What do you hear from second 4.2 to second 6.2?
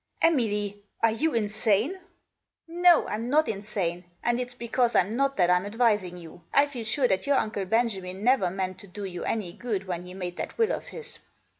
and it's because Pm not that Pm advising